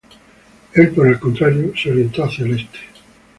[0.73, 2.79] Él por el contrario se orientó hacia el Este.